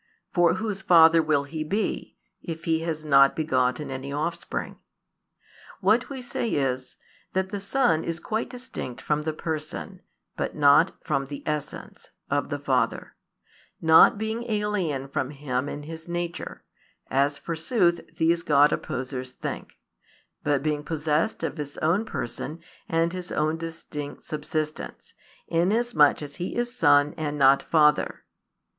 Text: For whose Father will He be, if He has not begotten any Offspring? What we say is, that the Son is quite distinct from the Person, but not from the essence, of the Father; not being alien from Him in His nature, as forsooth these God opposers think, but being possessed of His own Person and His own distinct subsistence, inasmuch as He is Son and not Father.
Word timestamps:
For 0.33 0.55
whose 0.55 0.81
Father 0.81 1.21
will 1.21 1.43
He 1.43 1.63
be, 1.63 2.17
if 2.41 2.63
He 2.63 2.79
has 2.79 3.05
not 3.05 3.35
begotten 3.35 3.91
any 3.91 4.11
Offspring? 4.11 4.79
What 5.79 6.09
we 6.09 6.23
say 6.23 6.49
is, 6.49 6.95
that 7.33 7.49
the 7.49 7.59
Son 7.59 8.03
is 8.03 8.19
quite 8.19 8.49
distinct 8.49 8.99
from 8.99 9.21
the 9.21 9.31
Person, 9.47 10.01
but 10.35 10.55
not 10.55 10.93
from 11.03 11.27
the 11.27 11.43
essence, 11.45 12.09
of 12.31 12.49
the 12.49 12.57
Father; 12.57 13.15
not 13.79 14.17
being 14.17 14.49
alien 14.49 15.07
from 15.07 15.29
Him 15.29 15.69
in 15.69 15.83
His 15.83 16.07
nature, 16.07 16.63
as 17.11 17.37
forsooth 17.37 18.17
these 18.17 18.41
God 18.41 18.73
opposers 18.73 19.29
think, 19.29 19.77
but 20.43 20.63
being 20.63 20.83
possessed 20.83 21.43
of 21.43 21.57
His 21.57 21.77
own 21.77 22.05
Person 22.05 22.59
and 22.89 23.13
His 23.13 23.31
own 23.31 23.55
distinct 23.55 24.23
subsistence, 24.23 25.13
inasmuch 25.47 26.23
as 26.23 26.37
He 26.37 26.55
is 26.55 26.73
Son 26.75 27.13
and 27.17 27.37
not 27.37 27.61
Father. 27.61 28.23